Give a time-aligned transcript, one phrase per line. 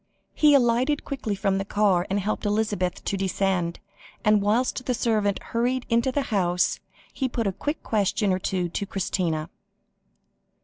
[0.33, 3.79] He alighted quickly from the car, and helped Elizabeth to descend;
[4.25, 6.79] and, whilst the servant hurried into the house,
[7.13, 9.47] he put a quick question or two to Christina.